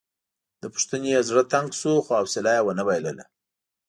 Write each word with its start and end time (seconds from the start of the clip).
له 0.61 0.67
پوښتنو 0.73 1.05
یې 1.13 1.19
زړه 1.29 1.43
تنګ 1.51 1.67
شو 1.79 1.93
خو 2.05 2.11
حوصله 2.19 2.51
مې 2.55 2.61
ونه 2.63 2.83
بایلله. 2.87 3.25